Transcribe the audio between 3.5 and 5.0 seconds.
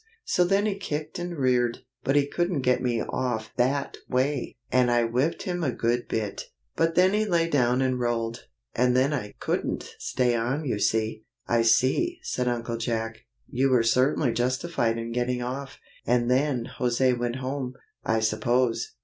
that way, and